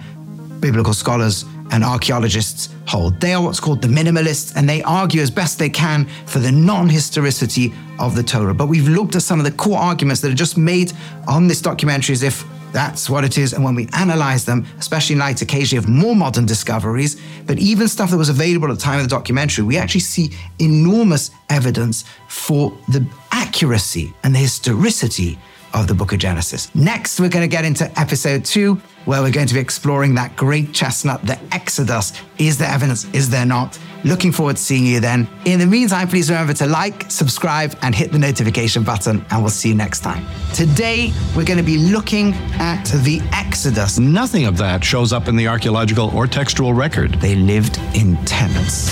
biblical 0.61 0.95
scholars 0.95 1.45
and 1.73 1.85
archaeologists 1.85 2.69
hold. 2.87 3.21
They 3.21 3.33
are 3.33 3.43
what's 3.43 3.61
called 3.61 3.83
the 3.83 3.88
minimalists, 3.88 4.55
and 4.57 4.69
they 4.69 4.83
argue 4.83 5.23
as 5.23 5.31
best 5.31 5.59
they 5.59 5.71
can 5.71 6.07
for 6.26 6.38
the 6.38 6.52
non 6.52 6.88
historicity 6.88 7.73
of 7.99 8.17
the 8.17 8.23
Torah. 8.23 8.55
But 8.55 8.67
we've 8.67 8.88
looked 8.88 9.14
at 9.17 9.23
some 9.23 9.38
of 9.38 9.45
the 9.45 9.52
core 9.52 9.79
arguments 9.79 10.21
that 10.23 10.33
are 10.33 10.35
just 10.37 10.57
made 10.57 10.93
on 11.29 11.47
this 11.49 11.61
documentary 11.61 12.12
as 12.14 12.23
if 12.23 12.45
that's 12.73 13.11
what 13.11 13.25
it 13.25 13.38
is. 13.38 13.52
And 13.52 13.64
when 13.64 13.75
we 13.75 13.88
analyze 13.93 14.45
them, 14.45 14.67
especially 14.79 15.14
in 15.14 15.21
light 15.21 15.43
occasionally 15.43 15.79
of 15.79 15.88
more 15.88 16.14
modern 16.14 16.47
discoveries, 16.47 17.21
but 17.47 17.59
even 17.59 17.88
stuff 17.88 18.11
that 18.11 18.17
was 18.17 18.29
available 18.29 18.71
at 18.71 18.76
the 18.76 18.83
time 18.83 18.99
of 18.99 19.05
the 19.05 19.09
documentary, 19.09 19.64
we 19.64 19.76
actually 19.76 20.00
see 20.00 20.33
enormous 20.59 21.31
evidence 21.49 22.05
for 22.29 22.76
the 22.88 23.07
accuracy 23.33 24.12
and 24.23 24.35
the 24.35 24.38
historicity 24.38 25.38
of 25.75 25.87
the 25.87 25.95
book 25.95 26.12
of 26.12 26.19
Genesis. 26.19 26.75
Next, 26.75 27.21
we're 27.21 27.29
going 27.29 27.49
to 27.49 27.57
get 27.57 27.65
into 27.65 27.91
episode 27.99 28.45
two, 28.45 28.81
where 29.05 29.23
we're 29.23 29.33
going 29.33 29.47
to 29.47 29.55
be 29.55 29.61
exploring 29.61 30.15
that 30.17 30.37
great 30.37 30.73
chestnut, 30.73 31.25
the 31.27 31.39
Exodus. 31.53 32.12
Is 32.39 32.59
there 32.59 32.69
evidence? 32.69 33.05
Is 33.12 33.31
there 33.31 33.47
not? 33.47 33.79
Looking 34.03 34.33
forward 34.33 34.57
to 34.57 34.62
seeing 34.62 34.87
you 34.87 35.00
then. 35.00 35.29
In 35.45 35.59
the 35.59 35.67
meantime, 35.67 36.09
please 36.09 36.31
remember 36.31 36.55
to 36.55 36.67
like, 36.67 37.11
subscribe, 37.11 37.77
and 37.83 37.95
hit 37.95 38.12
the 38.12 38.19
notification 38.19 38.83
button, 38.83 39.25
and 39.31 39.43
we'll 39.43 39.50
see 39.50 39.69
you 39.69 39.75
next 39.75 40.00
time. 40.00 40.25
Today, 40.55 41.12
we're 41.37 41.45
going 41.45 41.59
to 41.59 41.65
be 41.65 41.79
looking 41.79 42.33
at 42.55 42.85
the 43.05 43.21
Exodus. 43.33 43.99
Nothing 43.99 44.47
of 44.47 44.57
that 44.59 44.83
shows 44.83 45.12
up 45.12 45.29
in 45.29 45.37
the 45.37 45.49
archaeological 45.49 46.11
or 46.17 46.27
textual 46.27 46.73
record. 46.73 47.15
They 47.15 47.35
lived 47.35 47.79
in 47.95 48.17
tents. 48.25 48.89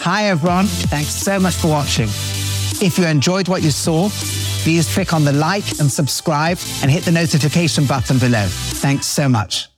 Hi, 0.00 0.26
everyone. 0.26 0.66
Thanks 0.66 1.08
so 1.08 1.40
much 1.40 1.54
for 1.54 1.68
watching. 1.68 2.08
If 2.82 2.98
you 2.98 3.06
enjoyed 3.06 3.48
what 3.48 3.62
you 3.62 3.70
saw, 3.70 4.10
please 4.64 4.92
click 4.92 5.12
on 5.12 5.24
the 5.24 5.32
like 5.32 5.78
and 5.78 5.92
subscribe 5.92 6.58
and 6.80 6.90
hit 6.90 7.04
the 7.04 7.12
notification 7.12 7.84
button 7.84 8.18
below. 8.18 8.46
Thanks 8.48 9.06
so 9.06 9.28
much. 9.28 9.68